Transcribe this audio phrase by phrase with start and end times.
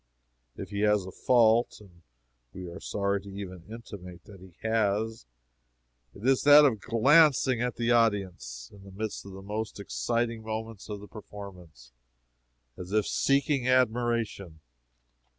[0.57, 2.01] If he has a fault, (and
[2.53, 5.27] we are sorry to even intimate that he has,)
[6.15, 10.41] it is that of glancing at the audience, in the midst of the most exciting
[10.41, 11.91] moments of the performance,
[12.77, 14.59] as if seeking admiration.